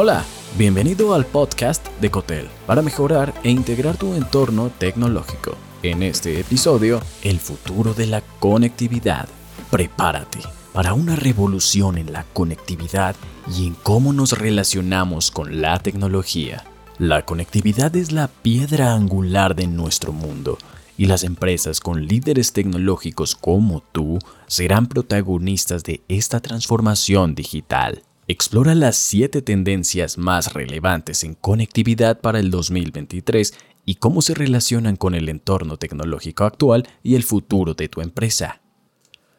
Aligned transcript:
Hola, 0.00 0.24
bienvenido 0.56 1.12
al 1.12 1.26
podcast 1.26 1.84
de 2.00 2.08
Cotel 2.08 2.46
para 2.68 2.82
mejorar 2.82 3.34
e 3.42 3.50
integrar 3.50 3.96
tu 3.96 4.14
entorno 4.14 4.70
tecnológico. 4.78 5.56
En 5.82 6.04
este 6.04 6.38
episodio, 6.38 7.00
el 7.24 7.40
futuro 7.40 7.94
de 7.94 8.06
la 8.06 8.20
conectividad. 8.38 9.28
Prepárate 9.72 10.38
para 10.72 10.94
una 10.94 11.16
revolución 11.16 11.98
en 11.98 12.12
la 12.12 12.22
conectividad 12.32 13.16
y 13.52 13.66
en 13.66 13.74
cómo 13.74 14.12
nos 14.12 14.38
relacionamos 14.38 15.32
con 15.32 15.60
la 15.60 15.80
tecnología. 15.80 16.62
La 17.00 17.24
conectividad 17.24 17.96
es 17.96 18.12
la 18.12 18.28
piedra 18.28 18.94
angular 18.94 19.56
de 19.56 19.66
nuestro 19.66 20.12
mundo 20.12 20.58
y 20.96 21.06
las 21.06 21.24
empresas 21.24 21.80
con 21.80 22.06
líderes 22.06 22.52
tecnológicos 22.52 23.34
como 23.34 23.82
tú 23.90 24.20
serán 24.46 24.86
protagonistas 24.86 25.82
de 25.82 26.02
esta 26.06 26.38
transformación 26.38 27.34
digital. 27.34 28.04
Explora 28.30 28.74
las 28.74 28.96
7 28.96 29.40
tendencias 29.40 30.18
más 30.18 30.52
relevantes 30.52 31.24
en 31.24 31.34
conectividad 31.34 32.20
para 32.20 32.40
el 32.40 32.50
2023 32.50 33.54
y 33.86 33.94
cómo 33.94 34.20
se 34.20 34.34
relacionan 34.34 34.96
con 34.96 35.14
el 35.14 35.30
entorno 35.30 35.78
tecnológico 35.78 36.44
actual 36.44 36.86
y 37.02 37.14
el 37.14 37.22
futuro 37.22 37.72
de 37.72 37.88
tu 37.88 38.02
empresa. 38.02 38.60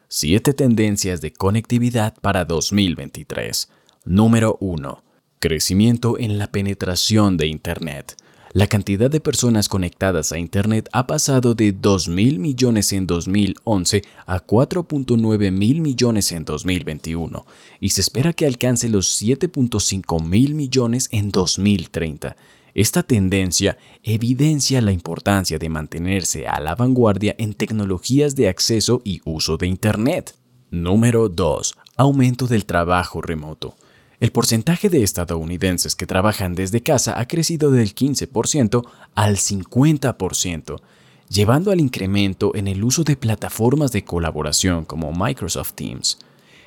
7 0.08 0.54
tendencias 0.54 1.20
de 1.20 1.32
conectividad 1.32 2.16
para 2.20 2.44
2023. 2.44 3.70
Número 4.06 4.58
1. 4.60 5.04
Crecimiento 5.38 6.18
en 6.18 6.38
la 6.38 6.50
penetración 6.50 7.36
de 7.36 7.46
Internet 7.46 8.16
la 8.52 8.66
cantidad 8.66 9.08
de 9.10 9.20
personas 9.20 9.68
conectadas 9.68 10.32
a 10.32 10.38
Internet 10.38 10.88
ha 10.92 11.06
pasado 11.06 11.54
de 11.54 11.72
2.000 11.72 12.38
millones 12.38 12.92
en 12.92 13.06
2011 13.06 14.02
a 14.26 14.44
4.9 14.44 15.52
mil 15.52 15.80
millones 15.80 16.32
en 16.32 16.44
2021 16.44 17.46
y 17.78 17.90
se 17.90 18.00
espera 18.00 18.32
que 18.32 18.46
alcance 18.46 18.88
los 18.88 19.22
7.5 19.22 20.24
mil 20.24 20.54
millones 20.56 21.08
en 21.12 21.30
2030. 21.30 22.36
Esta 22.74 23.04
tendencia 23.04 23.78
evidencia 24.02 24.80
la 24.80 24.92
importancia 24.92 25.58
de 25.58 25.68
mantenerse 25.68 26.48
a 26.48 26.60
la 26.60 26.74
vanguardia 26.74 27.36
en 27.38 27.54
tecnologías 27.54 28.34
de 28.34 28.48
acceso 28.48 29.00
y 29.04 29.20
uso 29.24 29.58
de 29.58 29.68
Internet. 29.68 30.34
Número 30.70 31.28
2. 31.28 31.74
Aumento 31.96 32.46
del 32.46 32.64
trabajo 32.64 33.20
remoto. 33.20 33.76
El 34.20 34.32
porcentaje 34.32 34.90
de 34.90 35.02
estadounidenses 35.02 35.96
que 35.96 36.06
trabajan 36.06 36.54
desde 36.54 36.82
casa 36.82 37.18
ha 37.18 37.26
crecido 37.26 37.70
del 37.70 37.94
15% 37.94 38.86
al 39.14 39.36
50%, 39.36 40.76
llevando 41.30 41.70
al 41.70 41.80
incremento 41.80 42.54
en 42.54 42.68
el 42.68 42.84
uso 42.84 43.02
de 43.02 43.16
plataformas 43.16 43.92
de 43.92 44.04
colaboración 44.04 44.84
como 44.84 45.10
Microsoft 45.10 45.72
Teams. 45.72 46.18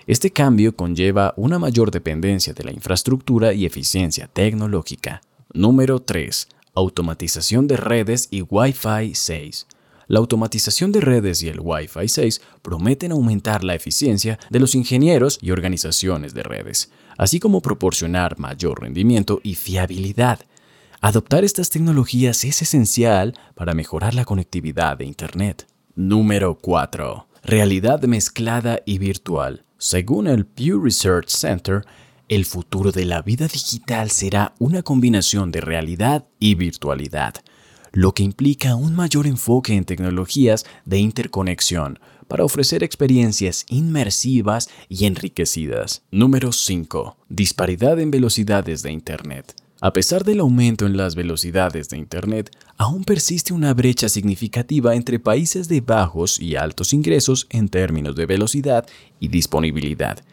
Este 0.07 0.31
cambio 0.31 0.75
conlleva 0.75 1.35
una 1.37 1.59
mayor 1.59 1.91
dependencia 1.91 2.53
de 2.53 2.63
la 2.63 2.71
infraestructura 2.71 3.53
y 3.53 3.67
eficiencia 3.67 4.27
tecnológica. 4.27 5.21
Número 5.53 5.99
3. 6.01 6.47
Automatización 6.73 7.67
de 7.67 7.77
redes 7.77 8.29
y 8.31 8.41
Wi-Fi 8.41 9.13
6. 9.13 9.67
La 10.07 10.17
automatización 10.19 10.91
de 10.91 11.01
redes 11.01 11.43
y 11.43 11.49
el 11.49 11.59
Wi-Fi 11.61 12.07
6 12.07 12.41
prometen 12.63 13.11
aumentar 13.11 13.63
la 13.63 13.75
eficiencia 13.75 14.39
de 14.49 14.59
los 14.59 14.73
ingenieros 14.73 15.37
y 15.39 15.51
organizaciones 15.51 16.33
de 16.33 16.41
redes, 16.41 16.91
así 17.17 17.39
como 17.39 17.61
proporcionar 17.61 18.39
mayor 18.39 18.81
rendimiento 18.81 19.39
y 19.43 19.55
fiabilidad. 19.55 20.39
Adoptar 21.01 21.43
estas 21.43 21.69
tecnologías 21.69 22.43
es 22.43 22.61
esencial 22.61 23.37
para 23.55 23.73
mejorar 23.73 24.13
la 24.13 24.25
conectividad 24.25 24.97
de 24.97 25.05
Internet. 25.05 25.67
Número 25.95 26.57
4. 26.57 27.27
Realidad 27.43 28.01
mezclada 28.03 28.79
y 28.85 28.97
virtual. 28.99 29.65
Según 29.77 30.27
el 30.27 30.45
Pew 30.45 30.81
Research 30.81 31.27
Center, 31.27 31.83
el 32.29 32.45
futuro 32.45 32.91
de 32.91 33.05
la 33.05 33.21
vida 33.21 33.47
digital 33.47 34.09
será 34.09 34.55
una 34.57 34.81
combinación 34.81 35.51
de 35.51 35.59
realidad 35.59 36.25
y 36.39 36.55
virtualidad, 36.55 37.35
lo 37.91 38.13
que 38.13 38.23
implica 38.23 38.75
un 38.75 38.95
mayor 38.95 39.27
enfoque 39.27 39.75
en 39.75 39.83
tecnologías 39.83 40.65
de 40.85 40.99
interconexión, 40.99 41.99
para 42.27 42.43
ofrecer 42.43 42.83
experiencias 42.83 43.65
inmersivas 43.69 44.69
y 44.89 45.05
enriquecidas. 45.05 46.03
Número 46.11 46.51
5. 46.51 47.17
Disparidad 47.29 47.99
en 47.99 48.11
velocidades 48.11 48.83
de 48.83 48.91
Internet. 48.91 49.55
A 49.83 49.91
pesar 49.91 50.23
del 50.23 50.39
aumento 50.39 50.85
en 50.85 50.95
las 50.95 51.13
velocidades 51.13 51.89
de 51.89 51.97
Internet, 51.97 52.51
aún 52.77 53.03
persiste 53.03 53.53
una 53.53 53.73
brecha 53.73 54.07
significativa 54.07 54.95
entre 54.95 55.19
países 55.19 55.67
de 55.67 55.81
bajos 55.81 56.39
y 56.39 56.55
altos 56.55 56.93
ingresos 56.93 57.47
en 57.49 57.67
términos 57.67 58.15
de 58.15 58.25
velocidad 58.25 58.87
y 59.19 59.27
disponibilidad. 59.27 60.23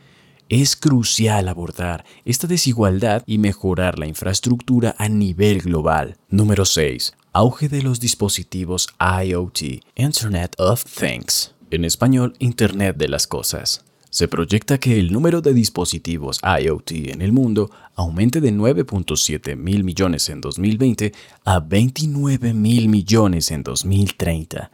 Es 0.49 0.77
crucial 0.77 1.49
abordar 1.49 2.05
esta 2.25 2.47
desigualdad 2.47 3.25
y 3.27 3.39
mejorar 3.39 3.99
la 3.99 4.07
infraestructura 4.07 4.95
a 4.99 5.09
nivel 5.09 5.63
global. 5.63 6.17
Número 6.29 6.65
6. 6.65 7.13
Auge 7.33 7.69
de 7.69 7.83
los 7.83 7.99
dispositivos 7.99 8.89
IoT, 9.01 9.83
Internet 9.97 10.55
of 10.59 10.85
Things 10.85 11.55
en 11.71 11.85
español 11.85 12.35
Internet 12.39 12.97
de 12.97 13.09
las 13.09 13.27
Cosas. 13.27 13.85
Se 14.11 14.27
proyecta 14.27 14.79
que 14.79 14.99
el 14.99 15.13
número 15.13 15.41
de 15.41 15.55
dispositivos 15.55 16.41
IoT 16.43 16.91
en 17.13 17.23
el 17.23 17.33
mundo 17.33 17.71
aumente 17.95 18.41
de 18.41 18.53
9.7 18.53 19.57
mil 19.57 19.85
millones 19.85 20.29
en 20.29 20.41
2020 20.41 21.13
a 21.45 21.61
29 21.61 22.53
mil 22.53 22.89
millones 22.89 23.53
en 23.53 23.63
2030. 23.63 24.71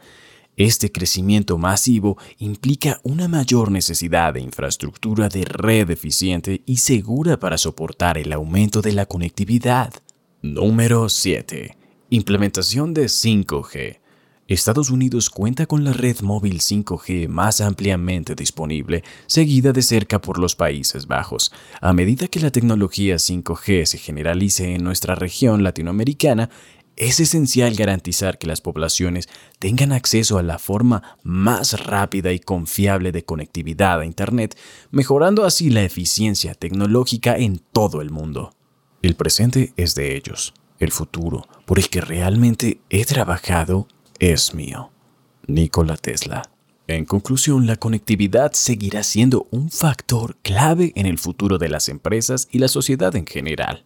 Este 0.55 0.91
crecimiento 0.91 1.59
masivo 1.59 2.17
implica 2.39 2.99
una 3.03 3.27
mayor 3.27 3.69
necesidad 3.69 4.33
de 4.33 4.41
infraestructura 4.41 5.29
de 5.29 5.45
red 5.45 5.91
eficiente 5.91 6.63
y 6.65 6.77
segura 6.77 7.39
para 7.39 7.59
soportar 7.59 8.17
el 8.17 8.33
aumento 8.33 8.81
de 8.81 8.93
la 8.93 9.05
conectividad. 9.05 9.93
Número 10.41 11.09
7. 11.09 11.77
Implementación 12.09 12.95
de 12.95 13.05
5G. 13.05 13.99
Estados 14.47 14.89
Unidos 14.89 15.29
cuenta 15.29 15.65
con 15.65 15.83
la 15.83 15.91
red 15.91 16.21
móvil 16.21 16.61
5G 16.61 17.27
más 17.27 17.59
ampliamente 17.59 18.33
disponible, 18.33 19.03
seguida 19.25 19.73
de 19.73 19.81
cerca 19.81 20.21
por 20.21 20.39
los 20.39 20.55
Países 20.55 21.05
Bajos. 21.05 21.51
A 21.81 21.91
medida 21.91 22.29
que 22.29 22.39
la 22.39 22.49
tecnología 22.49 23.15
5G 23.15 23.85
se 23.85 23.97
generalice 23.97 24.73
en 24.73 24.85
nuestra 24.85 25.15
región 25.15 25.63
latinoamericana, 25.63 26.49
es 26.95 27.19
esencial 27.19 27.75
garantizar 27.75 28.37
que 28.37 28.47
las 28.47 28.61
poblaciones 28.61 29.27
tengan 29.59 29.91
acceso 29.91 30.37
a 30.37 30.43
la 30.43 30.59
forma 30.59 31.17
más 31.23 31.85
rápida 31.85 32.31
y 32.31 32.39
confiable 32.39 33.11
de 33.11 33.25
conectividad 33.25 33.99
a 33.99 34.05
Internet, 34.05 34.57
mejorando 34.91 35.43
así 35.43 35.69
la 35.69 35.83
eficiencia 35.83 36.55
tecnológica 36.55 37.37
en 37.37 37.59
todo 37.73 38.01
el 38.01 38.11
mundo. 38.11 38.53
El 39.01 39.15
presente 39.15 39.73
es 39.75 39.93
de 39.93 40.15
ellos, 40.15 40.53
el 40.79 40.93
futuro, 40.93 41.45
por 41.65 41.79
el 41.79 41.89
que 41.89 41.99
realmente 41.99 42.79
he 42.89 43.03
trabajado 43.03 43.87
es 44.19 44.53
mío. 44.53 44.91
Nikola 45.47 45.97
Tesla. 45.97 46.43
En 46.87 47.05
conclusión, 47.05 47.67
la 47.67 47.75
conectividad 47.75 48.53
seguirá 48.53 49.03
siendo 49.03 49.47
un 49.51 49.69
factor 49.69 50.37
clave 50.41 50.93
en 50.95 51.05
el 51.05 51.17
futuro 51.17 51.57
de 51.57 51.69
las 51.69 51.89
empresas 51.89 52.47
y 52.51 52.59
la 52.59 52.69
sociedad 52.69 53.15
en 53.15 53.25
general. 53.25 53.83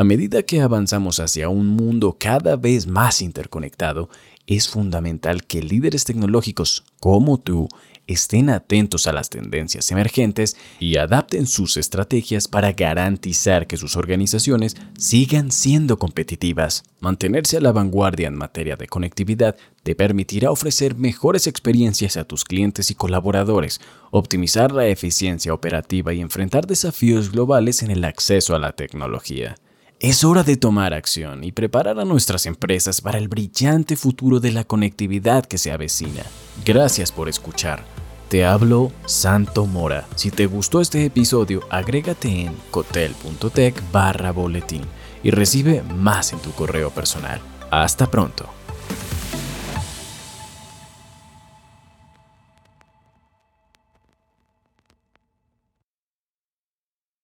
A 0.00 0.04
medida 0.04 0.44
que 0.44 0.60
avanzamos 0.60 1.18
hacia 1.18 1.48
un 1.48 1.66
mundo 1.66 2.18
cada 2.20 2.54
vez 2.54 2.86
más 2.86 3.20
interconectado, 3.20 4.08
es 4.46 4.68
fundamental 4.68 5.42
que 5.42 5.60
líderes 5.60 6.04
tecnológicos 6.04 6.84
como 7.00 7.38
tú 7.38 7.66
estén 8.06 8.48
atentos 8.48 9.08
a 9.08 9.12
las 9.12 9.28
tendencias 9.28 9.90
emergentes 9.90 10.56
y 10.78 10.98
adapten 10.98 11.48
sus 11.48 11.76
estrategias 11.76 12.46
para 12.46 12.74
garantizar 12.74 13.66
que 13.66 13.76
sus 13.76 13.96
organizaciones 13.96 14.76
sigan 14.96 15.50
siendo 15.50 15.98
competitivas. 15.98 16.84
Mantenerse 17.00 17.56
a 17.56 17.60
la 17.60 17.72
vanguardia 17.72 18.28
en 18.28 18.36
materia 18.36 18.76
de 18.76 18.86
conectividad 18.86 19.56
te 19.82 19.96
permitirá 19.96 20.52
ofrecer 20.52 20.94
mejores 20.94 21.48
experiencias 21.48 22.16
a 22.16 22.22
tus 22.22 22.44
clientes 22.44 22.92
y 22.92 22.94
colaboradores, 22.94 23.80
optimizar 24.12 24.70
la 24.70 24.86
eficiencia 24.86 25.52
operativa 25.52 26.14
y 26.14 26.20
enfrentar 26.20 26.68
desafíos 26.68 27.32
globales 27.32 27.82
en 27.82 27.90
el 27.90 28.04
acceso 28.04 28.54
a 28.54 28.60
la 28.60 28.76
tecnología. 28.76 29.56
Es 30.00 30.22
hora 30.22 30.44
de 30.44 30.56
tomar 30.56 30.94
acción 30.94 31.42
y 31.42 31.50
preparar 31.50 31.98
a 31.98 32.04
nuestras 32.04 32.46
empresas 32.46 33.00
para 33.00 33.18
el 33.18 33.26
brillante 33.26 33.96
futuro 33.96 34.38
de 34.38 34.52
la 34.52 34.62
conectividad 34.62 35.44
que 35.44 35.58
se 35.58 35.72
avecina. 35.72 36.22
Gracias 36.64 37.10
por 37.10 37.28
escuchar. 37.28 37.84
Te 38.28 38.44
hablo 38.44 38.92
Santo 39.06 39.66
Mora. 39.66 40.06
Si 40.14 40.30
te 40.30 40.46
gustó 40.46 40.80
este 40.80 41.04
episodio, 41.04 41.62
agrégate 41.68 42.28
en 42.28 42.54
cotel.tech 42.70 43.74
barra 43.90 44.30
boletín 44.30 44.82
y 45.24 45.32
recibe 45.32 45.82
más 45.82 46.32
en 46.32 46.38
tu 46.38 46.52
correo 46.52 46.90
personal. 46.90 47.40
Hasta 47.72 48.08
pronto. 48.08 48.57